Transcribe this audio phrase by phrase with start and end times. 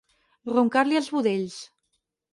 [0.53, 1.63] Roncar-li els budells.